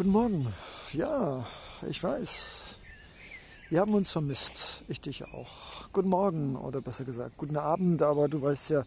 Guten 0.00 0.12
Morgen. 0.12 0.46
Ja, 0.94 1.46
ich 1.86 2.02
weiß. 2.02 2.78
Wir 3.68 3.80
haben 3.80 3.92
uns 3.92 4.10
vermisst. 4.10 4.82
Ich 4.88 5.02
dich 5.02 5.26
auch. 5.26 5.90
Guten 5.92 6.08
Morgen 6.08 6.56
oder 6.56 6.80
besser 6.80 7.04
gesagt, 7.04 7.36
guten 7.36 7.58
Abend, 7.58 8.00
aber 8.00 8.26
du 8.26 8.40
weißt 8.40 8.70
ja, 8.70 8.86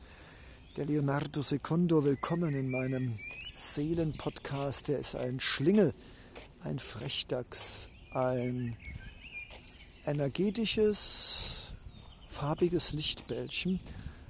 der 0.76 0.88
Leonardo 0.88 1.44
Secondo, 1.44 2.04
willkommen 2.04 2.56
in 2.56 2.72
meinem 2.72 3.20
Seelenpodcast. 3.56 4.88
Der 4.88 4.98
ist 4.98 5.16
ein 5.16 5.40
Schlingel, 5.40 5.94
ein 6.64 6.80
Frechdachs, 6.80 7.90
ein 8.12 8.76
energetisches, 10.08 11.74
farbiges 12.28 12.94
Lichtbällchen, 12.94 13.80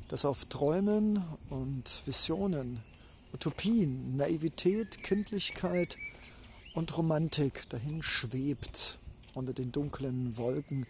das 0.09 0.25
auf 0.25 0.43
Träumen 0.43 1.23
und 1.50 2.02
Visionen, 2.05 2.81
Utopien, 3.31 4.18
Naivität, 4.18 5.02
Kindlichkeit, 5.02 5.97
und 6.74 6.98
Romantik 6.98 7.70
dahin 7.70 8.02
schwebt 8.02 8.98
unter 9.34 9.54
den 9.54 9.72
dunklen 9.72 10.38
Wolken 10.38 10.86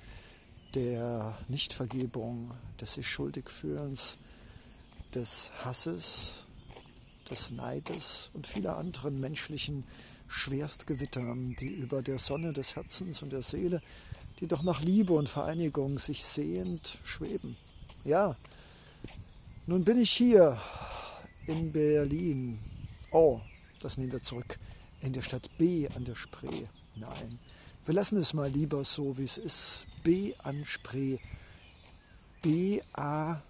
der 0.76 1.38
Nichtvergebung, 1.50 2.52
des 2.80 2.94
sich 2.94 3.08
schuldig 3.08 3.50
fühlens, 3.50 4.18
des 5.14 5.52
Hasses, 5.64 6.46
des 7.30 7.52
Neides 7.52 8.32
und 8.34 8.48
vieler 8.48 8.78
anderen 8.78 9.20
menschlichen 9.20 9.84
Schwerstgewittern, 10.28 11.56
die 11.60 11.68
über 11.68 12.02
der 12.02 12.18
Sonne 12.18 12.54
des 12.54 12.76
Herzens 12.76 13.22
und 13.22 13.32
der 13.32 13.44
Seele, 13.44 13.82
die 14.40 14.48
doch 14.48 14.64
nach 14.64 14.82
Liebe 14.82 15.14
und 15.14 15.30
Vereinigung 15.30 16.00
sich 16.00 16.24
sehend 16.26 16.98
schweben. 17.04 17.56
Ja, 18.04 18.36
nun 19.68 19.84
bin 19.84 20.00
ich 20.00 20.12
hier 20.12 20.60
in 21.46 21.72
Berlin. 21.72 22.58
Oh, 23.12 23.40
das 23.80 23.98
nehmen 23.98 24.12
wir 24.12 24.24
zurück 24.24 24.58
in 25.04 25.14
der 25.14 25.22
Stadt 25.22 25.50
B 25.58 25.88
an 25.90 26.06
der 26.06 26.16
Spree. 26.16 26.66
Nein, 26.96 27.38
wir 27.86 27.94
lassen 27.94 28.18
es 28.18 28.34
mal 28.34 28.50
lieber 28.50 28.84
so, 28.86 29.18
wie 29.18 29.26
es 29.26 29.38
ist. 29.38 29.86
B 30.04 30.34
an 30.40 30.64
Spree. 30.66 31.18
B-A-S. 32.42 33.42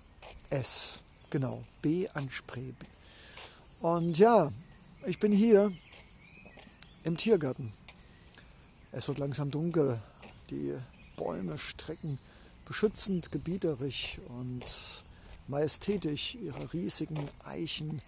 Genau, 1.29 1.63
B 1.81 2.09
an 2.09 2.29
Spree. 2.29 2.73
Und 3.79 4.17
ja, 4.17 4.51
ich 5.05 5.19
bin 5.19 5.31
hier 5.31 5.71
im 7.03 7.15
Tiergarten. 7.15 7.71
Es 8.91 9.07
wird 9.07 9.19
langsam 9.19 9.51
dunkel. 9.51 10.01
Die 10.49 10.73
Bäume 11.15 11.57
strecken 11.59 12.17
beschützend, 12.65 13.31
gebieterisch 13.31 14.19
und 14.29 14.63
majestätisch 15.47 16.35
ihre 16.35 16.73
riesigen 16.73 17.29
Eichenäste 17.43 17.99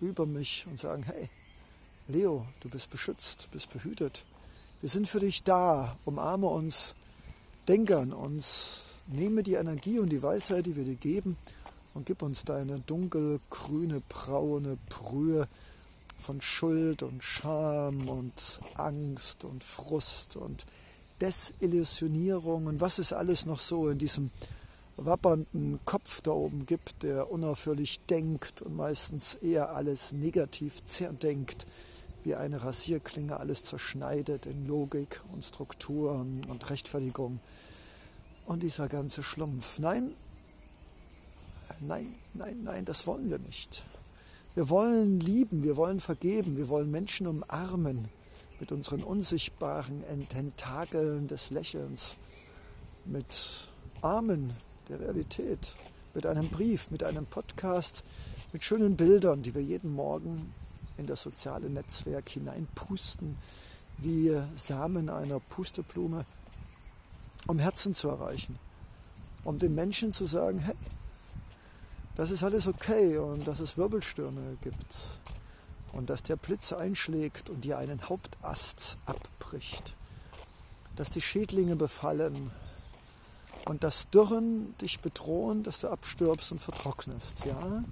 über 0.00 0.26
mich 0.26 0.66
und 0.68 0.78
sagen, 0.78 1.02
hey, 1.04 1.28
Leo, 2.10 2.44
du 2.60 2.68
bist 2.68 2.90
beschützt, 2.90 3.48
bist 3.52 3.72
behütet. 3.72 4.24
Wir 4.80 4.88
sind 4.88 5.06
für 5.06 5.20
dich 5.20 5.44
da. 5.44 5.96
Umarme 6.04 6.48
uns, 6.48 6.96
denke 7.68 7.98
an 7.98 8.12
uns, 8.12 8.82
nehme 9.06 9.44
die 9.44 9.54
Energie 9.54 10.00
und 10.00 10.10
die 10.10 10.22
Weisheit, 10.22 10.66
die 10.66 10.74
wir 10.74 10.84
dir 10.84 10.96
geben, 10.96 11.36
und 11.94 12.06
gib 12.06 12.22
uns 12.22 12.44
deine 12.44 12.80
dunkelgrüne, 12.80 14.02
braune 14.08 14.76
Brühe 14.88 15.46
von 16.18 16.40
Schuld 16.40 17.02
und 17.02 17.22
Scham 17.22 18.08
und 18.08 18.60
Angst 18.74 19.44
und 19.44 19.62
Frust 19.62 20.36
und 20.36 20.66
Desillusionierung 21.20 22.66
und 22.66 22.80
was 22.80 22.98
es 22.98 23.12
alles 23.12 23.46
noch 23.46 23.58
so 23.58 23.88
in 23.88 23.98
diesem 23.98 24.30
wappernden 24.96 25.78
Kopf 25.84 26.20
da 26.20 26.32
oben 26.32 26.66
gibt, 26.66 27.02
der 27.02 27.30
unaufhörlich 27.30 28.00
denkt 28.06 28.62
und 28.62 28.76
meistens 28.76 29.34
eher 29.34 29.74
alles 29.74 30.12
negativ 30.12 30.84
zerdenkt 30.86 31.66
wie 32.24 32.34
eine 32.34 32.62
Rasierklinge 32.62 33.38
alles 33.38 33.64
zerschneidet 33.64 34.46
in 34.46 34.66
Logik 34.66 35.22
und 35.32 35.44
Struktur 35.44 36.12
und 36.12 36.70
Rechtfertigung. 36.70 37.40
Und 38.46 38.62
dieser 38.62 38.88
ganze 38.88 39.22
Schlumpf. 39.22 39.78
Nein, 39.78 40.12
nein, 41.80 42.14
nein, 42.34 42.62
nein, 42.64 42.84
das 42.84 43.06
wollen 43.06 43.30
wir 43.30 43.38
nicht. 43.38 43.84
Wir 44.54 44.68
wollen 44.68 45.20
lieben, 45.20 45.62
wir 45.62 45.76
wollen 45.76 46.00
vergeben, 46.00 46.56
wir 46.56 46.68
wollen 46.68 46.90
Menschen 46.90 47.26
umarmen 47.26 48.08
mit 48.58 48.72
unseren 48.72 49.02
unsichtbaren 49.02 50.02
Tentakeln 50.28 51.28
des 51.28 51.50
Lächelns, 51.50 52.16
mit 53.04 53.68
Armen 54.02 54.52
der 54.88 55.00
Realität, 55.00 55.76
mit 56.14 56.26
einem 56.26 56.48
Brief, 56.48 56.90
mit 56.90 57.04
einem 57.04 57.26
Podcast, 57.26 58.02
mit 58.52 58.64
schönen 58.64 58.96
Bildern, 58.96 59.42
die 59.42 59.54
wir 59.54 59.62
jeden 59.62 59.94
Morgen 59.94 60.52
in 61.00 61.06
das 61.06 61.22
soziale 61.22 61.68
Netzwerk 61.70 62.28
hineinpusten, 62.28 63.36
wie 63.98 64.40
Samen 64.54 65.08
einer 65.08 65.40
Pusteblume, 65.40 66.24
um 67.46 67.58
Herzen 67.58 67.94
zu 67.94 68.08
erreichen, 68.08 68.58
um 69.42 69.58
den 69.58 69.74
Menschen 69.74 70.12
zu 70.12 70.26
sagen, 70.26 70.58
hey, 70.60 70.76
das 72.16 72.30
ist 72.30 72.44
alles 72.44 72.66
okay 72.66 73.16
und 73.16 73.48
dass 73.48 73.60
es 73.60 73.78
Wirbelstürme 73.78 74.58
gibt 74.60 75.20
und 75.92 76.10
dass 76.10 76.22
der 76.22 76.36
Blitz 76.36 76.72
einschlägt 76.72 77.48
und 77.48 77.64
dir 77.64 77.78
einen 77.78 78.08
Hauptast 78.08 78.98
abbricht, 79.06 79.94
dass 80.96 81.08
die 81.08 81.22
Schädlinge 81.22 81.76
befallen 81.76 82.50
und 83.66 83.84
dass 83.84 84.10
Dürren 84.10 84.76
dich 84.78 85.00
bedrohen, 85.00 85.62
dass 85.62 85.80
du 85.80 85.88
abstirbst 85.88 86.52
und 86.52 86.60
vertrocknest, 86.60 87.46
ja? 87.46 87.82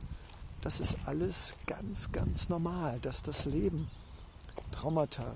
Das 0.60 0.80
ist 0.80 0.96
alles 1.04 1.54
ganz, 1.66 2.10
ganz 2.10 2.48
normal, 2.48 2.98
dass 3.00 3.22
das 3.22 3.44
Leben 3.44 3.88
Traumata 4.72 5.34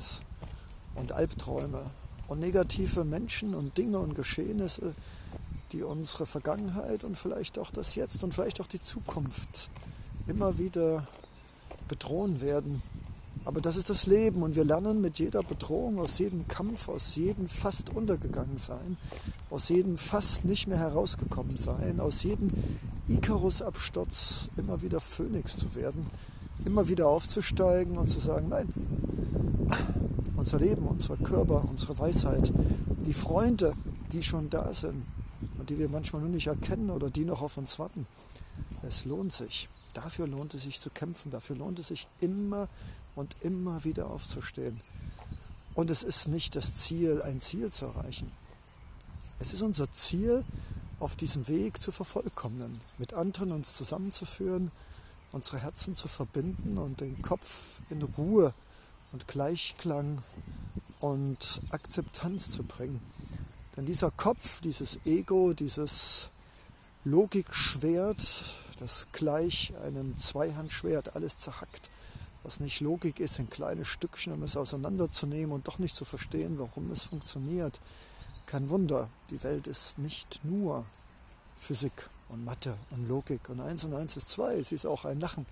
und 0.95 1.13
Albträume 1.13 1.91
und 2.29 2.41
negative 2.41 3.05
Menschen 3.05 3.55
und 3.55 3.77
Dinge 3.79 3.99
und 3.99 4.15
Geschehnisse, 4.15 4.95
die 5.73 5.83
unsere 5.83 6.27
Vergangenheit 6.27 7.05
und 7.05 7.17
vielleicht 7.17 7.59
auch 7.59 7.71
das 7.71 7.95
Jetzt 7.95 8.23
und 8.25 8.35
vielleicht 8.35 8.61
auch 8.61 8.67
die 8.67 8.81
Zukunft 8.81 9.71
immer 10.27 10.59
wieder 10.59 11.07
bedrohen 11.89 12.41
werden. 12.41 12.83
Aber 13.45 13.61
das 13.61 13.77
ist 13.77 13.91
das 13.91 14.07
Leben 14.07 14.43
und 14.43 14.55
wir 14.55 14.65
lernen 14.65 15.01
mit 15.01 15.19
jeder 15.19 15.43
Bedrohung, 15.43 15.99
aus 15.99 16.19
jedem 16.19 16.47
Kampf, 16.47 16.89
aus 16.89 17.17
jedem 17.17 17.49
fast 17.49 17.91
untergegangen 17.91 18.59
sein, 18.59 18.97
aus 19.51 19.69
jedem 19.69 19.97
fast 19.97 20.45
nicht 20.45 20.69
mehr 20.69 20.79
herausgekommen 20.79 21.57
sein, 21.57 21.99
aus 21.99 22.23
jedem 22.23 22.51
Icarus-Absturz 23.09 24.49
immer 24.57 24.83
wieder 24.83 25.01
Phönix 25.01 25.57
zu 25.57 25.75
werden, 25.75 26.07
immer 26.65 26.89
wieder 26.89 27.09
aufzusteigen 27.09 27.97
und 27.97 28.09
zu 28.09 28.21
sagen, 28.21 28.49
nein, 28.49 28.73
unser 30.37 30.59
Leben, 30.59 30.87
unser 30.87 31.17
Körper, 31.17 31.65
unsere 31.69 31.99
Weisheit, 31.99 32.53
die 33.07 33.15
Freunde, 33.15 33.75
die 34.13 34.23
schon 34.23 34.51
da 34.51 34.73
sind 34.73 35.05
und 35.59 35.71
die 35.71 35.79
wir 35.79 35.89
manchmal 35.89 36.23
nur 36.23 36.31
nicht 36.31 36.47
erkennen 36.47 36.91
oder 36.91 37.11
die 37.11 37.25
noch 37.25 37.43
auf 37.43 37.57
uns 37.57 37.79
warten, 37.79 38.07
es 38.83 39.05
lohnt 39.05 39.33
sich. 39.33 39.69
Dafür 39.95 40.27
lohnt 40.27 40.55
es 40.55 40.63
sich 40.63 40.81
zu 40.81 40.91
kämpfen, 40.91 41.31
dafür 41.31 41.57
lohnt 41.57 41.79
es 41.79 41.89
sich 41.89 42.07
immer 42.21 42.69
und 43.15 43.37
immer 43.41 43.85
wieder 43.85 44.07
aufzustehen. 44.09 44.81
Und 45.75 45.91
es 45.91 46.03
ist 46.03 46.29
nicht 46.29 46.57
das 46.57 46.75
Ziel, 46.75 47.23
ein 47.23 47.41
Ziel 47.41 47.71
zu 47.71 47.87
erreichen. 47.87 48.31
Es 49.39 49.53
ist 49.53 49.63
unser 49.63 49.93
Ziel, 49.93 50.45
auf 51.03 51.17
diesem 51.17 51.49
Weg 51.49 51.83
zu 51.83 51.91
vervollkommnen, 51.91 52.81
mit 52.97 53.13
anderen 53.13 53.51
uns 53.51 53.75
zusammenzuführen, 53.75 54.71
unsere 55.33 55.59
Herzen 55.59 55.97
zu 55.97 56.07
verbinden 56.07 56.79
und 56.79 57.01
den 57.01 57.21
Kopf 57.23 57.81
in 57.91 58.03
Ruhe 58.03 58.55
und 59.11 59.27
Gleichklang 59.27 60.23
und 61.01 61.61
Akzeptanz 61.71 62.53
zu 62.53 62.63
bringen. 62.63 63.01
Denn 63.77 63.85
dieser 63.85 64.13
Kopf, 64.13 64.61
dieses 64.61 65.01
Ego, 65.05 65.55
dieses 65.55 66.29
Logikschwert, 67.05 68.55
das 68.79 69.09
gleich 69.11 69.73
einem 69.85 70.17
Zweihandschwert 70.19 71.17
alles 71.17 71.37
zerhackt, 71.37 71.91
was 72.45 72.61
nicht 72.61 72.81
Logik 72.81 73.19
ist, 73.19 73.41
in 73.41 73.51
kleine 73.51 73.85
Stückchen, 73.85 74.33
um 74.35 74.45
es 74.45 74.57
auseinanderzunehmen 74.57 75.53
und 75.53 75.67
doch 75.67 75.81
nicht 75.81 75.97
zu 75.97 76.05
verstehen, 76.05 76.61
warum 76.61 76.93
es 76.93 77.03
funktioniert, 77.03 77.81
kein 78.47 78.71
Wunder, 78.71 79.09
die 79.31 79.43
Welt 79.43 79.67
ist 79.67 79.99
nicht 79.99 80.41
nur 80.45 80.85
Physik 81.59 82.09
und 82.29 82.45
Mathe 82.45 82.77
und 82.91 83.09
Logik 83.09 83.49
und 83.49 83.61
eins 83.61 83.85
und 83.85 83.95
eins 83.95 84.17
ist 84.17 84.29
zwei. 84.29 84.63
Sie 84.63 84.75
ist 84.75 84.87
auch 84.87 85.05
ein 85.05 85.21
Lachen, 85.21 85.47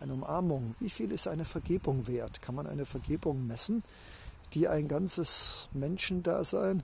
eine 0.00 0.12
Umarmung. 0.12 0.74
Wie 0.78 0.90
viel 0.90 1.10
ist 1.10 1.26
eine 1.26 1.44
Vergebung 1.44 2.06
wert? 2.06 2.42
Kann 2.42 2.54
man 2.54 2.66
eine 2.66 2.86
Vergebung 2.86 3.46
messen, 3.46 3.82
die 4.54 4.68
ein 4.68 4.88
ganzes 4.88 5.68
Menschendasein, 5.72 6.82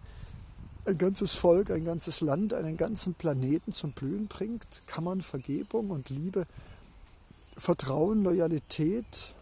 ein 0.87 0.99
ganzes 0.99 1.35
Volk, 1.35 1.71
ein 1.71 1.85
ganzes 1.85 2.21
Land, 2.21 2.53
einen 2.53 2.77
ganzen 2.77 3.15
Planeten 3.15 3.73
zum 3.73 3.93
Blühen 3.93 4.27
bringt? 4.27 4.83
Kann 4.87 5.05
man 5.05 5.23
Vergebung 5.23 5.91
und 5.91 6.11
Liebe, 6.11 6.47
Vertrauen, 7.56 8.25
Loyalität, 8.25 9.35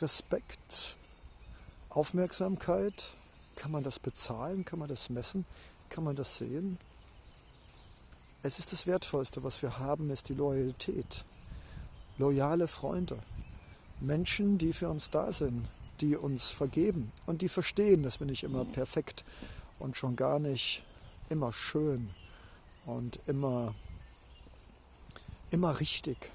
Respekt, 0.00 0.96
Aufmerksamkeit, 1.90 3.12
kann 3.58 3.72
man 3.72 3.82
das 3.82 3.98
bezahlen? 3.98 4.64
Kann 4.64 4.78
man 4.78 4.88
das 4.88 5.10
messen? 5.10 5.44
Kann 5.90 6.04
man 6.04 6.14
das 6.14 6.38
sehen? 6.38 6.78
Es 8.42 8.60
ist 8.60 8.72
das 8.72 8.86
Wertvollste, 8.86 9.42
was 9.42 9.62
wir 9.62 9.80
haben, 9.80 10.10
ist 10.10 10.28
die 10.28 10.34
Loyalität. 10.34 11.24
Loyale 12.18 12.68
Freunde. 12.68 13.18
Menschen, 14.00 14.58
die 14.58 14.72
für 14.72 14.88
uns 14.88 15.10
da 15.10 15.32
sind. 15.32 15.66
die 16.00 16.16
uns 16.16 16.50
vergeben 16.50 17.10
und 17.26 17.42
die 17.42 17.48
verstehen, 17.48 18.04
dass 18.04 18.20
wir 18.20 18.26
nicht 18.26 18.44
immer 18.44 18.64
perfekt 18.64 19.24
und 19.80 19.96
schon 19.96 20.14
gar 20.14 20.38
nicht 20.38 20.84
immer 21.28 21.52
schön 21.52 22.10
und 22.86 23.18
immer, 23.26 23.74
immer 25.50 25.80
richtig, 25.80 26.30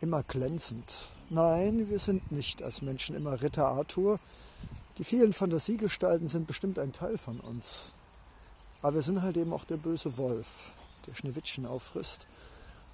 immer 0.00 0.22
glänzend. 0.22 1.08
Nein, 1.30 1.90
wir 1.90 1.98
sind 1.98 2.30
nicht 2.30 2.62
als 2.62 2.82
Menschen 2.82 3.16
immer 3.16 3.42
Ritter 3.42 3.66
Arthur. 3.66 4.20
Die 4.98 5.04
vielen 5.04 5.32
Fantasiegestalten 5.32 6.28
sind 6.28 6.46
bestimmt 6.46 6.78
ein 6.78 6.92
Teil 6.92 7.18
von 7.18 7.40
uns. 7.40 7.92
Aber 8.80 8.94
wir 8.94 9.02
sind 9.02 9.22
halt 9.22 9.36
eben 9.36 9.52
auch 9.52 9.64
der 9.64 9.76
böse 9.76 10.16
Wolf, 10.18 10.72
der 11.06 11.14
Schneewittchen 11.14 11.66
auffrisst. 11.66 12.26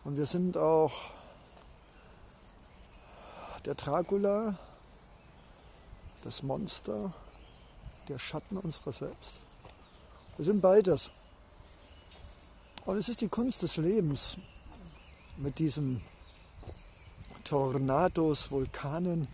Und 0.05 0.17
wir 0.17 0.27
sind 0.27 0.57
auch 0.57 0.93
der 3.67 3.75
Dracula, 3.75 4.59
das 6.25 6.43
Monster, 6.43 7.13
der 8.09 8.19
Schatten 8.19 8.57
unserer 8.57 8.93
selbst. 8.93 9.41
Wir 10.37 10.47
sind 10.47 10.63
beides. 10.63 11.11
Und 12.87 12.97
es 12.97 13.11
ist 13.11 13.21
die 13.21 13.29
Kunst 13.29 13.63
des 13.63 13.77
Lebens, 13.77 14.39
mit 15.37 15.59
diesen 15.59 16.01
Tornados, 17.45 18.51
Vulkanen 18.51 19.29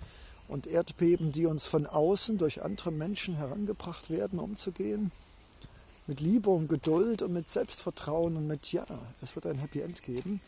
und 0.49 0.67
Erdbeben, 0.67 1.33
die 1.33 1.47
uns 1.47 1.67
von 1.67 1.87
außen 1.87 2.39
durch 2.39 2.63
andere 2.63 2.93
Menschen 2.93 3.37
herangebracht 3.37 4.11
werden, 4.11 4.39
umzugehen. 4.39 5.11
Mit 6.07 6.21
Liebe 6.21 6.51
und 6.51 6.69
Geduld 6.69 7.23
und 7.23 7.33
mit 7.33 7.49
Selbstvertrauen 7.49 8.37
und 8.37 8.47
mit 8.47 8.73
Ja, 8.73 8.87
es 9.23 9.35
wird 9.35 9.47
ein 9.47 9.59
Happy 9.59 9.81
End 9.81 10.03
geben. 10.03 10.41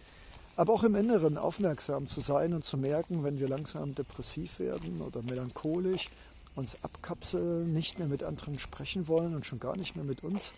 Aber 0.57 0.73
auch 0.73 0.85
im 0.85 0.95
Inneren 0.95 1.39
aufmerksam 1.39 2.09
zu 2.09 2.21
sein 2.21 2.53
und 2.53 2.65
zu 2.65 2.77
merken, 2.77 3.25
wenn 3.25 3.39
wir 3.39 3.49
langsam 3.49 3.95
depressiv 3.95 4.59
werden 4.59 5.01
oder 5.03 5.23
melancholisch 5.23 6.09
uns 6.55 6.77
abkapseln, 6.83 7.73
nicht 7.73 7.99
mehr 7.99 8.09
mit 8.09 8.23
anderen 8.23 8.59
sprechen 8.59 9.07
wollen 9.07 9.35
und 9.35 9.47
schon 9.47 9.61
gar 9.61 9.77
nicht 9.77 9.95
mehr 9.95 10.05
mit 10.05 10.25
uns. 10.25 10.53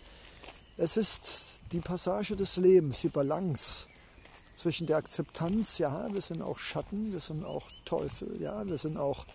Es 0.77 0.97
ist 0.97 1.43
die 1.71 1.79
Passage 1.79 2.35
des 2.35 2.57
Lebens, 2.57 3.01
die 3.01 3.09
Balance 3.09 3.85
zwischen 4.61 4.85
der 4.85 4.97
Akzeptanz, 4.97 5.79
ja, 5.79 6.13
wir 6.13 6.21
sind 6.21 6.43
auch 6.43 6.59
Schatten, 6.59 7.11
wir 7.11 7.19
sind 7.19 7.43
auch 7.43 7.63
Teufel, 7.83 8.39
ja, 8.39 8.63
wir 8.67 8.77
sind 8.77 8.95
auch 8.95 9.25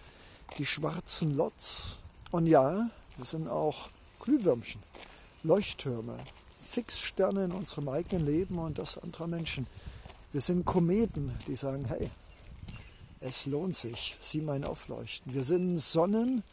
die 0.56 0.64
schwarzen 0.64 1.34
Lots 1.34 1.98
und 2.30 2.46
ja, 2.46 2.88
wir 3.16 3.24
sind 3.24 3.48
auch 3.48 3.88
Glühwürmchen, 4.20 4.80
Leuchttürme, 5.42 6.16
Fixsterne 6.62 7.46
in 7.46 7.50
unserem 7.50 7.88
eigenen 7.88 8.24
Leben 8.24 8.56
und 8.60 8.78
das 8.78 8.98
anderer 8.98 9.26
Menschen. 9.26 9.66
Wir 10.30 10.40
sind 10.40 10.64
Kometen, 10.64 11.36
die 11.48 11.56
sagen, 11.56 11.86
hey, 11.86 12.08
es 13.18 13.46
lohnt 13.46 13.76
sich, 13.76 14.16
sieh 14.20 14.42
mein 14.42 14.62
Aufleuchten. 14.62 15.34
Wir 15.34 15.42
sind 15.42 15.78
Sonnen 15.78 16.44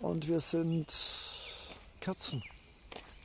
und 0.00 0.26
wir 0.26 0.40
sind 0.40 0.92
Kerzen. 2.00 2.42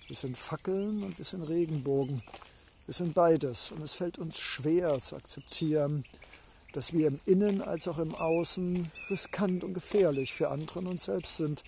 Wir 0.07 0.15
sind 0.15 0.37
Fackeln 0.37 1.01
und 1.01 1.17
wir 1.17 1.25
sind 1.25 1.41
Regenbogen. 1.41 2.21
Wir 2.85 2.93
sind 2.93 3.13
beides 3.13 3.71
und 3.71 3.81
es 3.81 3.93
fällt 3.93 4.17
uns 4.17 4.39
schwer 4.39 5.01
zu 5.01 5.15
akzeptieren, 5.15 6.03
dass 6.73 6.91
wir 6.91 7.07
im 7.07 7.19
Innen 7.25 7.61
als 7.61 7.87
auch 7.87 7.97
im 7.97 8.13
Außen 8.13 8.91
riskant 9.09 9.63
und 9.63 9.73
gefährlich 9.73 10.33
für 10.33 10.49
andere 10.49 10.79
und 10.79 10.87
uns 10.87 11.05
selbst 11.05 11.37
sind, 11.37 11.63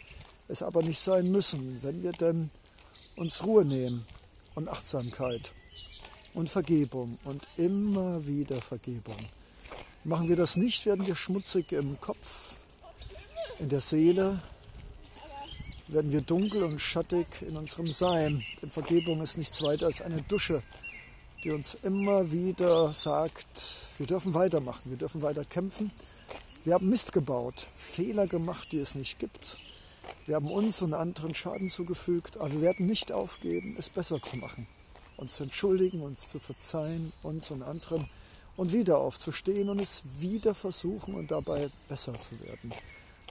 es 0.49 0.61
aber 0.61 0.83
nicht 0.83 0.99
sein 0.99 1.31
müssen, 1.31 1.81
wenn 1.83 2.03
wir 2.03 2.11
denn 2.11 2.49
uns 3.15 3.45
Ruhe 3.45 3.63
nehmen 3.63 4.05
und 4.55 4.67
Achtsamkeit 4.67 5.53
und 6.33 6.49
Vergebung 6.49 7.17
und 7.23 7.47
immer 7.55 8.27
wieder 8.27 8.61
Vergebung. 8.61 9.17
Machen 10.03 10.27
wir 10.27 10.35
das 10.35 10.57
nicht, 10.57 10.85
werden 10.85 11.07
wir 11.07 11.15
schmutzig 11.15 11.71
im 11.71 11.99
Kopf, 12.01 12.55
in 13.59 13.69
der 13.69 13.81
Seele, 13.81 14.41
werden 15.87 16.11
wir 16.11 16.21
dunkel 16.21 16.63
und 16.63 16.79
schattig 16.79 17.27
in 17.41 17.55
unserem 17.55 17.93
Sein. 17.93 18.43
Denn 18.61 18.69
Vergebung 18.69 19.21
ist 19.21 19.37
nichts 19.37 19.61
weiter 19.61 19.85
als 19.85 20.01
eine 20.01 20.21
Dusche, 20.23 20.61
die 21.45 21.51
uns 21.51 21.77
immer 21.83 22.31
wieder 22.31 22.91
sagt, 22.91 23.99
wir 23.99 24.07
dürfen 24.07 24.33
weitermachen, 24.33 24.89
wir 24.89 24.97
dürfen 24.97 25.21
weiter 25.21 25.45
kämpfen. 25.45 25.91
Wir 26.63 26.73
haben 26.73 26.89
Mist 26.89 27.13
gebaut, 27.13 27.67
Fehler 27.75 28.25
gemacht, 28.25 28.71
die 28.71 28.79
es 28.79 28.95
nicht 28.95 29.19
gibt. 29.19 29.59
Wir 30.25 30.37
haben 30.37 30.49
uns 30.49 30.81
und 30.81 30.95
anderen 30.95 31.35
Schaden 31.35 31.69
zugefügt, 31.69 32.37
aber 32.37 32.51
wir 32.51 32.61
werden 32.61 32.87
nicht 32.87 33.11
aufgeben, 33.11 33.75
es 33.77 33.91
besser 33.91 34.19
zu 34.19 34.37
machen. 34.37 34.65
Uns 35.17 35.35
zu 35.35 35.43
entschuldigen, 35.43 36.01
uns 36.01 36.27
zu 36.27 36.39
verzeihen, 36.39 37.13
uns 37.21 37.51
und 37.51 37.61
anderen 37.61 38.09
und 38.57 38.71
wieder 38.71 38.97
aufzustehen 38.97 39.69
und 39.69 39.79
es 39.79 40.01
wieder 40.17 40.55
versuchen 40.55 41.13
und 41.13 41.29
dabei 41.29 41.69
besser 41.87 42.13
zu 42.13 42.39
werden. 42.43 42.73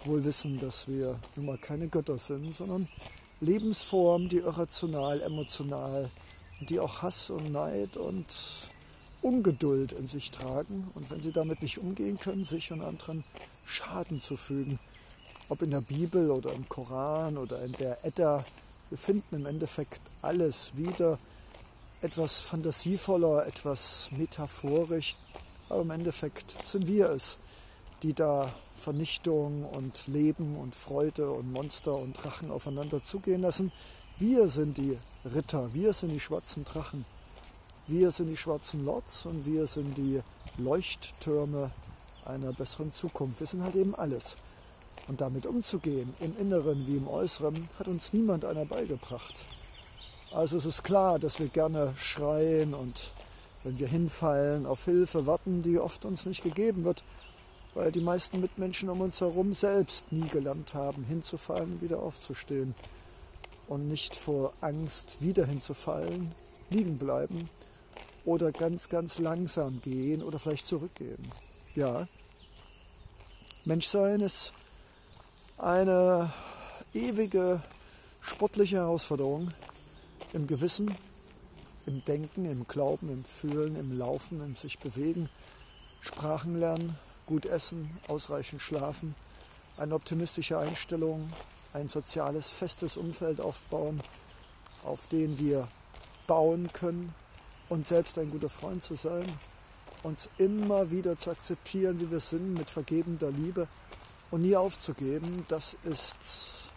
Wohl 0.04 0.24
wissen, 0.24 0.60
dass 0.60 0.86
wir 0.86 1.18
nun 1.34 1.46
mal 1.46 1.58
keine 1.58 1.88
Götter 1.88 2.18
sind, 2.18 2.54
sondern 2.54 2.86
Lebensformen, 3.40 4.28
die 4.28 4.38
irrational, 4.38 5.20
emotional 5.20 6.08
die 6.60 6.80
auch 6.80 7.02
Hass 7.02 7.30
und 7.30 7.52
Neid 7.52 7.96
und 7.96 8.26
Ungeduld 9.22 9.92
in 9.92 10.06
sich 10.06 10.30
tragen 10.30 10.90
und 10.94 11.10
wenn 11.10 11.22
sie 11.22 11.32
damit 11.32 11.62
nicht 11.62 11.78
umgehen 11.78 12.18
können, 12.18 12.44
sich 12.44 12.72
und 12.72 12.82
anderen 12.82 13.24
Schaden 13.64 14.20
zu 14.20 14.36
fügen. 14.36 14.78
Ob 15.48 15.62
in 15.62 15.70
der 15.70 15.80
Bibel 15.80 16.30
oder 16.30 16.52
im 16.52 16.68
Koran 16.68 17.38
oder 17.38 17.62
in 17.64 17.72
der 17.72 18.04
Edda, 18.04 18.44
wir 18.90 18.98
finden 18.98 19.36
im 19.36 19.46
Endeffekt 19.46 20.00
alles 20.22 20.72
wieder, 20.76 21.18
etwas 22.02 22.40
fantasievoller, 22.40 23.46
etwas 23.46 24.10
metaphorisch, 24.12 25.16
aber 25.70 25.82
im 25.82 25.90
Endeffekt 25.90 26.54
sind 26.64 26.86
wir 26.86 27.08
es, 27.08 27.38
die 28.02 28.12
da 28.12 28.52
Vernichtung 28.74 29.64
und 29.64 30.06
Leben 30.06 30.56
und 30.56 30.76
Freude 30.76 31.30
und 31.30 31.50
Monster 31.50 31.94
und 31.94 32.12
Drachen 32.12 32.50
aufeinander 32.50 33.02
zugehen 33.02 33.40
lassen. 33.40 33.72
Wir 34.16 34.48
sind 34.48 34.78
die 34.78 34.96
Ritter, 35.24 35.74
wir 35.74 35.92
sind 35.92 36.10
die 36.10 36.20
schwarzen 36.20 36.64
Drachen, 36.64 37.04
wir 37.88 38.12
sind 38.12 38.28
die 38.28 38.36
schwarzen 38.36 38.84
Lords 38.84 39.26
und 39.26 39.44
wir 39.44 39.66
sind 39.66 39.98
die 39.98 40.22
Leuchttürme 40.56 41.72
einer 42.24 42.52
besseren 42.52 42.92
Zukunft. 42.92 43.40
Wir 43.40 43.48
sind 43.48 43.64
halt 43.64 43.74
eben 43.74 43.92
alles. 43.96 44.36
Und 45.08 45.20
damit 45.20 45.46
umzugehen, 45.46 46.14
im 46.20 46.38
Inneren 46.38 46.86
wie 46.86 46.96
im 46.96 47.08
Äußeren, 47.08 47.68
hat 47.76 47.88
uns 47.88 48.12
niemand 48.12 48.44
einer 48.44 48.64
beigebracht. 48.64 49.34
Also 50.32 50.58
es 50.58 50.64
ist 50.64 50.84
klar, 50.84 51.18
dass 51.18 51.40
wir 51.40 51.48
gerne 51.48 51.92
schreien 51.96 52.72
und 52.72 53.10
wenn 53.64 53.80
wir 53.80 53.88
hinfallen, 53.88 54.64
auf 54.64 54.84
Hilfe 54.84 55.26
warten, 55.26 55.64
die 55.64 55.80
oft 55.80 56.04
uns 56.04 56.24
nicht 56.24 56.44
gegeben 56.44 56.84
wird, 56.84 57.02
weil 57.74 57.90
die 57.90 58.00
meisten 58.00 58.40
Mitmenschen 58.40 58.90
um 58.90 59.00
uns 59.00 59.20
herum 59.20 59.54
selbst 59.54 60.12
nie 60.12 60.28
gelernt 60.28 60.72
haben, 60.72 61.02
hinzufallen, 61.02 61.80
wieder 61.80 61.98
aufzustehen 61.98 62.76
und 63.68 63.88
nicht 63.88 64.14
vor 64.16 64.52
Angst 64.60 65.16
wieder 65.20 65.46
hinzufallen, 65.46 66.32
liegen 66.70 66.98
bleiben 66.98 67.48
oder 68.24 68.52
ganz, 68.52 68.88
ganz 68.88 69.18
langsam 69.18 69.80
gehen 69.82 70.22
oder 70.22 70.38
vielleicht 70.38 70.66
zurückgehen. 70.66 71.30
Ja, 71.74 72.06
Menschsein 73.64 74.20
ist 74.20 74.52
eine 75.58 76.32
ewige 76.92 77.62
sportliche 78.20 78.76
Herausforderung, 78.76 79.52
im 80.32 80.46
Gewissen, 80.46 80.94
im 81.86 82.04
Denken, 82.04 82.44
im 82.44 82.66
Glauben, 82.66 83.08
im 83.10 83.24
Fühlen, 83.24 83.76
im 83.76 83.96
Laufen, 83.96 84.40
im 84.40 84.56
sich 84.56 84.78
bewegen, 84.78 85.28
Sprachen 86.00 86.58
lernen, 86.58 86.98
gut 87.26 87.46
essen, 87.46 87.98
ausreichend 88.08 88.60
schlafen, 88.60 89.14
eine 89.76 89.94
optimistische 89.94 90.58
Einstellung, 90.58 91.32
ein 91.74 91.88
soziales, 91.88 92.48
festes 92.48 92.96
Umfeld 92.96 93.40
aufbauen, 93.40 94.00
auf 94.84 95.06
den 95.08 95.38
wir 95.38 95.68
bauen 96.26 96.72
können 96.72 97.14
und 97.68 97.86
selbst 97.86 98.18
ein 98.18 98.30
guter 98.30 98.48
Freund 98.48 98.82
zu 98.82 98.94
sein, 98.94 99.26
uns 100.02 100.28
immer 100.38 100.90
wieder 100.90 101.18
zu 101.18 101.30
akzeptieren, 101.30 102.00
wie 102.00 102.10
wir 102.10 102.20
sind, 102.20 102.54
mit 102.54 102.70
vergebender 102.70 103.30
Liebe 103.30 103.66
und 104.30 104.42
nie 104.42 104.56
aufzugeben, 104.56 105.44
das 105.48 105.76
ist 105.84 106.72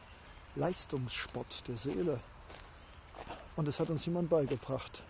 Leistungssport 0.55 1.67
der 1.67 1.77
Seele. 1.77 2.19
Und 3.55 3.67
das 3.67 3.79
hat 3.79 3.89
uns 3.89 4.05
jemand 4.05 4.29
beigebracht. 4.29 5.03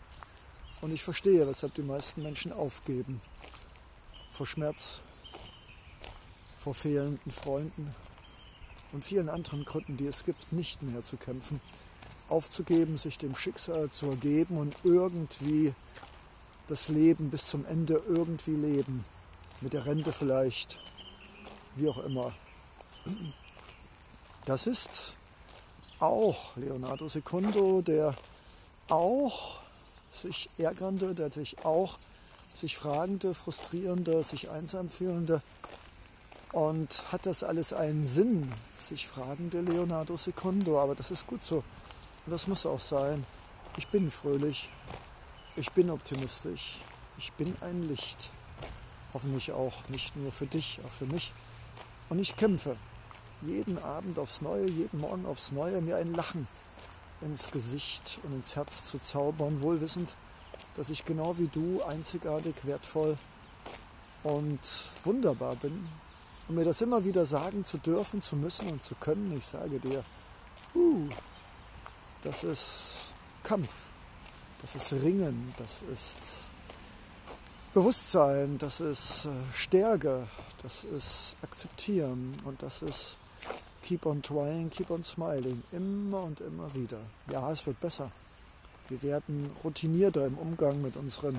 Und 0.82 0.92
ich 0.92 1.04
verstehe, 1.04 1.48
weshalb 1.48 1.74
die 1.76 1.82
meisten 1.82 2.24
Menschen 2.24 2.54
aufgeben. 2.54 3.22
Vor 4.30 4.46
Schmerz, 4.46 5.02
vor 6.58 6.76
fehlenden 6.76 7.32
Freunden 7.32 7.94
und 8.94 9.04
vielen 9.04 9.30
anderen 9.30 9.66
Gründen, 9.66 9.98
die 9.98 10.08
es 10.08 10.24
gibt, 10.24 10.52
nicht 10.54 10.82
mehr 10.82 11.04
zu 11.04 11.18
kämpfen. 11.18 11.62
Aufzugeben, 12.30 12.98
sich 12.98 13.18
dem 13.18 13.36
Schicksal 13.36 13.90
zu 13.90 14.08
ergeben 14.08 14.58
und 14.58 14.76
irgendwie 14.84 15.74
das 16.68 16.90
Leben 16.90 17.30
bis 17.30 17.46
zum 17.46 17.66
Ende 17.66 18.02
irgendwie 18.08 18.56
leben. 18.56 19.06
Mit 19.62 19.74
der 19.74 19.86
Rente 19.86 20.12
vielleicht, 20.12 20.78
wie 21.76 21.88
auch 21.90 22.00
immer. 22.00 22.34
Das 24.46 24.68
ist 24.68 25.16
auch 26.00 26.56
Leonardo 26.58 27.08
Secundo, 27.08 27.82
der 27.82 28.14
auch 28.90 29.62
sich 30.12 30.50
ärgernde, 30.58 31.16
der 31.16 31.32
sich 31.32 31.66
auch 31.66 31.98
sich 32.54 32.78
fragende, 32.78 33.34
frustrierende, 33.34 34.24
sich 34.24 34.50
einsam 34.50 34.90
fühlende 34.90 35.42
Und 36.58 37.06
hat 37.12 37.28
das 37.28 37.44
alles 37.44 37.72
einen 37.72 38.04
Sinn, 38.04 38.52
sich 38.80 39.08
fragende 39.08 39.62
Leonardo 39.62 40.18
Secondo. 40.18 40.80
Aber 40.80 40.96
das 40.96 41.12
ist 41.12 41.28
gut 41.28 41.44
so. 41.44 41.58
Und 41.58 42.32
das 42.32 42.48
muss 42.48 42.66
auch 42.66 42.80
sein. 42.80 43.24
Ich 43.78 43.90
bin 43.90 44.10
fröhlich. 44.10 44.72
Ich 45.56 45.72
bin 45.74 45.92
optimistisch. 45.92 46.78
Ich 47.20 47.32
bin 47.34 47.56
ein 47.62 47.88
Licht. 47.88 48.32
Hoffentlich 49.14 49.52
auch 49.52 49.88
nicht 49.90 50.16
nur 50.16 50.32
für 50.32 50.48
dich, 50.48 50.80
auch 50.84 50.90
für 50.90 51.06
mich. 51.06 51.32
Und 52.10 52.18
ich 52.18 52.36
kämpfe 52.36 52.76
jeden 53.44 53.78
Abend 53.78 54.18
aufs 54.18 54.42
Neue, 54.42 54.68
jeden 54.68 55.00
Morgen 55.00 55.28
aufs 55.28 55.52
Neue, 55.52 55.80
mir 55.82 55.98
ein 55.98 56.16
Lachen 56.16 56.48
ins 57.22 57.52
Gesicht 57.52 58.18
und 58.24 58.34
ins 58.34 58.56
Herz 58.56 58.84
zu 58.84 58.98
zaubern, 58.98 59.62
wohlwissend, 59.62 60.16
dass 60.76 60.90
ich 60.90 61.06
genau 61.06 61.38
wie 61.38 61.50
du 61.54 61.84
einzigartig, 61.84 62.56
wertvoll 62.64 63.16
und 64.24 64.60
wunderbar 65.04 65.56
bin. 65.58 65.86
Und 66.48 66.56
mir 66.56 66.66
das 66.66 66.82
immer 66.82 67.04
wieder 67.04 67.26
sagen 67.26 67.66
zu 67.66 67.78
dürfen, 67.78 68.22
zu 68.22 68.36
müssen 68.36 68.68
und 68.70 68.84
zu 68.84 68.96
können, 68.96 69.36
ich 69.38 69.46
sage 69.46 69.80
dir, 69.80 70.04
uh, 70.76 71.10
das 72.24 72.44
ist 72.44 73.14
Kampf, 73.44 73.70
das 74.62 74.76
ist 74.76 74.94
Ringen, 74.94 75.54
das 75.58 75.82
ist 75.94 76.50
Bewusstsein, 77.74 78.58
das 78.58 78.80
ist 78.80 79.26
äh, 79.26 79.30
Stärke, 79.54 80.28
das 80.64 80.84
ist 80.84 81.36
Akzeptieren 81.44 82.36
und 82.46 82.64
das 82.64 82.82
ist 82.82 83.18
Keep 83.88 84.06
on 84.06 84.22
trying, 84.22 84.70
keep 84.70 84.92
on 84.92 85.06
smiling. 85.06 85.64
Immer 85.72 86.24
und 86.24 86.42
immer 86.42 86.74
wieder. 86.76 87.00
Ja, 87.32 87.50
es 87.54 87.66
wird 87.66 87.80
besser. 87.80 88.12
Wir 88.90 89.02
werden 89.02 89.50
routinierter 89.64 90.26
im 90.26 90.38
Umgang 90.38 90.82
mit 90.82 90.98
unseren 90.98 91.38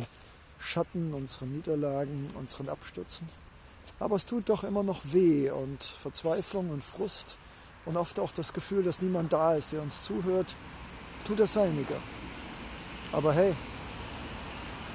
Schatten, 0.58 1.12
unseren 1.12 1.52
Niederlagen, 1.52 2.30
unseren 2.38 2.70
Abstürzen. 2.70 3.28
Aber 4.00 4.16
es 4.16 4.26
tut 4.26 4.48
doch 4.48 4.64
immer 4.64 4.82
noch 4.82 5.00
weh 5.12 5.50
und 5.50 5.82
Verzweiflung 5.82 6.70
und 6.70 6.84
Frust 6.84 7.36
und 7.84 7.96
oft 7.96 8.20
auch 8.20 8.32
das 8.32 8.52
Gefühl, 8.52 8.82
dass 8.82 9.00
niemand 9.00 9.32
da 9.32 9.54
ist, 9.54 9.72
der 9.72 9.82
uns 9.82 10.02
zuhört, 10.02 10.54
tut 11.24 11.40
das 11.40 11.54
Seinige. 11.54 11.96
Aber 13.12 13.32
hey, 13.32 13.54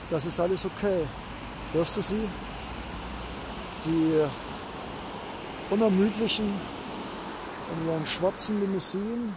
das 0.10 0.26
ist 0.26 0.40
alles 0.40 0.66
okay. 0.66 1.04
Hörst 1.74 1.98
du 1.98 2.02
sie? 2.02 2.30
Die 3.86 4.24
unermüdlichen 5.72 6.46
in 6.46 7.88
ihren 7.88 8.06
schwarzen 8.06 8.60
Limousinen 8.62 9.34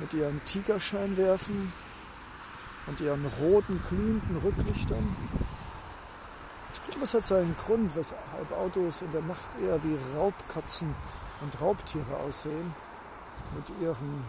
mit 0.00 0.12
ihren 0.12 0.44
Tigerscheinwerfen 0.44 1.72
und 2.86 3.00
ihren 3.00 3.24
roten, 3.40 3.80
glühenden 3.88 4.36
Rücklichtern. 4.38 5.16
Es 7.02 7.14
hat 7.14 7.26
seinen 7.26 7.54
Grund, 7.56 7.94
weshalb 7.94 8.52
Autos 8.58 9.02
in 9.02 9.12
der 9.12 9.22
Nacht 9.22 9.60
eher 9.62 9.82
wie 9.84 9.98
Raubkatzen 10.16 10.94
und 11.40 11.60
Raubtiere 11.60 12.16
aussehen, 12.26 12.74
mit 13.54 13.80
ihren 13.80 14.24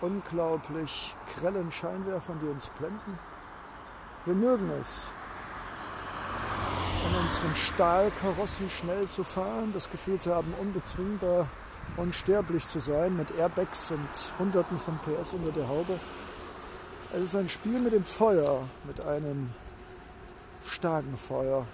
unglaublich 0.00 1.16
grellen 1.34 1.72
Scheinwerfern, 1.72 2.38
die 2.40 2.48
uns 2.48 2.68
blenden. 2.78 3.18
Wir 4.26 4.34
mögen 4.34 4.70
es, 4.78 5.08
in 7.08 7.16
unseren 7.24 7.56
Stahlkarossen 7.56 8.70
schnell 8.70 9.08
zu 9.08 9.24
fahren, 9.24 9.72
das 9.72 9.90
Gefühl 9.90 10.18
zu 10.20 10.34
haben, 10.34 10.52
unbezwingbar 10.60 11.46
unsterblich 11.96 12.66
zu 12.68 12.80
sein 12.80 13.16
mit 13.16 13.30
Airbags 13.38 13.90
und 13.90 14.08
Hunderten 14.38 14.78
von 14.78 14.98
PS 14.98 15.32
unter 15.32 15.52
der 15.52 15.68
Haube. 15.68 15.98
Es 17.14 17.22
ist 17.22 17.36
ein 17.36 17.48
Spiel 17.48 17.80
mit 17.80 17.92
dem 17.92 18.04
Feuer, 18.04 18.62
mit 18.84 19.00
einem 19.00 19.50
starken 20.66 21.16
Feuer. 21.16 21.66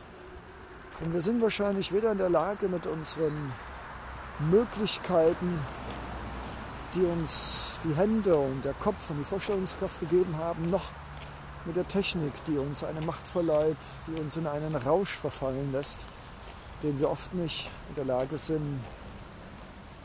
Und 1.00 1.12
wir 1.12 1.20
sind 1.20 1.42
wahrscheinlich 1.42 1.92
weder 1.92 2.12
in 2.12 2.18
der 2.18 2.28
Lage, 2.28 2.68
mit 2.68 2.86
unseren 2.86 3.52
Möglichkeiten, 4.50 5.58
die 6.94 7.02
uns 7.02 7.80
die 7.84 7.94
Hände 7.94 8.36
und 8.36 8.64
der 8.64 8.74
Kopf 8.74 9.10
und 9.10 9.18
die 9.18 9.24
Vorstellungskraft 9.24 10.00
gegeben 10.00 10.36
haben, 10.38 10.70
noch 10.70 10.90
mit 11.64 11.76
der 11.76 11.86
Technik, 11.86 12.32
die 12.46 12.58
uns 12.58 12.84
eine 12.84 13.00
Macht 13.00 13.26
verleiht, 13.26 13.76
die 14.06 14.20
uns 14.20 14.36
in 14.36 14.46
einen 14.46 14.74
Rausch 14.74 15.16
verfallen 15.16 15.72
lässt, 15.72 15.98
den 16.82 16.98
wir 16.98 17.10
oft 17.10 17.34
nicht 17.34 17.70
in 17.90 17.94
der 17.96 18.04
Lage 18.04 18.38
sind, 18.38 18.80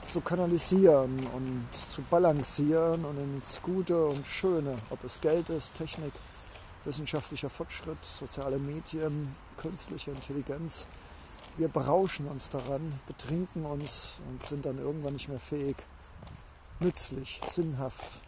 zu 0.07 0.21
kanalisieren 0.21 1.27
und 1.33 1.67
zu 1.73 2.01
balancieren 2.03 3.03
und 3.03 3.17
ins 3.19 3.61
Gute 3.61 4.05
und 4.05 4.25
Schöne, 4.25 4.75
ob 4.89 5.03
es 5.03 5.19
Geld 5.19 5.49
ist, 5.49 5.75
Technik, 5.75 6.13
wissenschaftlicher 6.87 7.49
Fortschritt, 7.49 8.03
soziale 8.03 8.57
Medien, 8.57 9.35
künstliche 9.57 10.11
Intelligenz. 10.11 10.87
Wir 11.57 11.67
berauschen 11.67 12.27
uns 12.27 12.49
daran, 12.49 12.99
betrinken 13.05 13.65
uns 13.65 14.19
und 14.29 14.43
sind 14.43 14.65
dann 14.65 14.79
irgendwann 14.79 15.13
nicht 15.13 15.27
mehr 15.27 15.39
fähig, 15.39 15.75
nützlich, 16.79 17.41
sinnhaft 17.47 18.19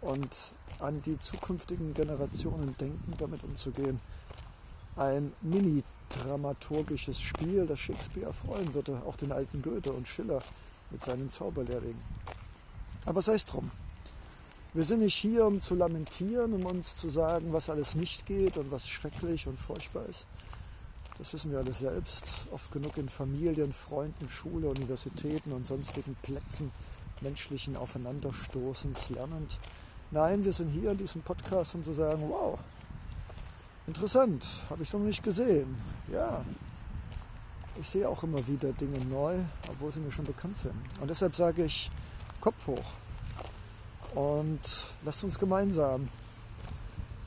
und 0.00 0.54
an 0.80 1.02
die 1.02 1.18
zukünftigen 1.18 1.92
Generationen 1.94 2.74
denken, 2.78 3.14
damit 3.18 3.44
umzugehen. 3.44 4.00
Ein 4.96 5.32
mini-dramaturgisches 5.42 7.20
Spiel, 7.20 7.66
das 7.66 7.78
Shakespeare 7.78 8.32
freuen 8.32 8.72
würde, 8.72 9.02
auch 9.06 9.16
den 9.16 9.32
alten 9.32 9.60
Goethe 9.60 9.92
und 9.92 10.08
Schiller 10.08 10.42
mit 10.90 11.04
seinen 11.04 11.30
Zauberlehrlingen. 11.30 12.00
Aber 13.04 13.20
sei 13.20 13.34
es 13.34 13.44
drum. 13.44 13.70
Wir 14.76 14.84
sind 14.84 15.00
nicht 15.00 15.16
hier, 15.16 15.46
um 15.46 15.62
zu 15.62 15.74
lamentieren, 15.74 16.52
um 16.52 16.66
uns 16.66 16.98
zu 16.98 17.08
sagen, 17.08 17.50
was 17.54 17.70
alles 17.70 17.94
nicht 17.94 18.26
geht 18.26 18.58
und 18.58 18.70
was 18.70 18.86
schrecklich 18.86 19.46
und 19.46 19.58
furchtbar 19.58 20.04
ist. 20.04 20.26
Das 21.16 21.32
wissen 21.32 21.50
wir 21.50 21.60
alle 21.60 21.72
selbst, 21.72 22.26
oft 22.50 22.70
genug 22.72 22.98
in 22.98 23.08
Familien, 23.08 23.72
Freunden, 23.72 24.28
Schule, 24.28 24.68
Universitäten 24.68 25.52
und 25.52 25.66
sonstigen 25.66 26.14
Plätzen 26.16 26.70
menschlichen 27.22 27.74
Aufeinanderstoßens 27.74 29.08
lernend. 29.08 29.56
Nein, 30.10 30.44
wir 30.44 30.52
sind 30.52 30.68
hier 30.68 30.90
in 30.90 30.98
diesem 30.98 31.22
Podcast, 31.22 31.74
um 31.74 31.82
zu 31.82 31.94
sagen, 31.94 32.28
wow, 32.28 32.58
interessant, 33.86 34.44
habe 34.68 34.82
ich 34.82 34.90
so 34.90 34.98
noch 34.98 35.06
nicht 35.06 35.22
gesehen. 35.22 35.74
Ja, 36.12 36.44
ich 37.80 37.88
sehe 37.88 38.06
auch 38.06 38.22
immer 38.24 38.46
wieder 38.46 38.74
Dinge 38.74 39.02
neu, 39.06 39.38
obwohl 39.70 39.90
sie 39.90 40.00
mir 40.00 40.12
schon 40.12 40.26
bekannt 40.26 40.58
sind. 40.58 40.74
Und 41.00 41.08
deshalb 41.08 41.34
sage 41.34 41.64
ich, 41.64 41.90
Kopf 42.42 42.66
hoch. 42.66 43.05
Und 44.14 44.60
lasst 45.04 45.24
uns 45.24 45.38
gemeinsam 45.38 46.08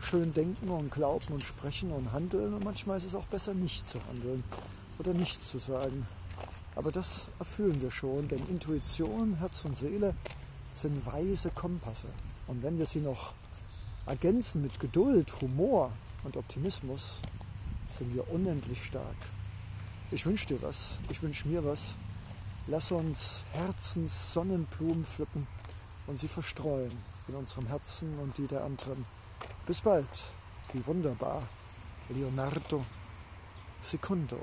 schön 0.01 0.33
denken 0.33 0.69
und 0.69 0.91
glauben 0.91 1.33
und 1.33 1.43
sprechen 1.43 1.91
und 1.91 2.12
handeln. 2.12 2.53
Und 2.53 2.63
manchmal 2.63 2.98
ist 2.98 3.05
es 3.05 3.15
auch 3.15 3.25
besser, 3.25 3.53
nicht 3.53 3.88
zu 3.88 4.00
handeln 4.07 4.43
oder 4.98 5.13
nichts 5.13 5.50
zu 5.50 5.59
sagen. 5.59 6.07
Aber 6.75 6.91
das 6.91 7.27
erfüllen 7.39 7.81
wir 7.81 7.91
schon, 7.91 8.27
denn 8.27 8.45
Intuition, 8.48 9.36
Herz 9.36 9.65
und 9.65 9.75
Seele 9.75 10.15
sind 10.74 11.05
weise 11.05 11.50
Kompasse. 11.51 12.07
Und 12.48 12.63
wenn 12.63 12.77
wir 12.77 12.86
sie 12.86 13.01
noch 13.01 13.33
ergänzen 14.05 14.62
mit 14.62 14.79
Geduld, 14.79 15.41
Humor 15.41 15.91
und 16.24 16.38
Optimismus, 16.38 17.21
sind 17.89 18.13
wir 18.13 18.31
unendlich 18.31 18.83
stark. 18.83 19.17
Ich 20.12 20.25
wünsche 20.25 20.48
dir 20.48 20.62
was, 20.62 20.98
ich 21.09 21.21
wünsche 21.21 21.48
mir 21.48 21.63
was. 21.63 21.95
Lass 22.67 22.91
uns 22.91 23.43
Herzens 23.51 24.33
Sonnenblumen 24.33 25.05
pflücken 25.05 25.48
und 26.10 26.20
sie 26.20 26.28
verstreuen 26.28 26.92
in 27.28 27.36
unserem 27.36 27.68
Herzen 27.68 28.18
und 28.18 28.36
die 28.39 28.48
der 28.48 28.63
anderen. 28.63 29.06
Bis 29.68 29.82
bald, 29.82 30.10
wie 30.74 30.86
wunderbar, 30.88 31.44
Leonardo 32.10 32.84
Secundo. 33.80 34.39